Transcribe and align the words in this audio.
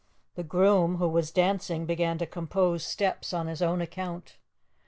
The 0.33 0.41
groom, 0.41 0.95
who 0.95 1.07
was 1.07 1.29
dancing, 1.29 1.85
began 1.85 2.17
to 2.17 2.25
compose 2.25 2.83
steps 2.83 3.33
on 3.33 3.45
his 3.45 3.61
own 3.61 3.81
account. 3.81 4.37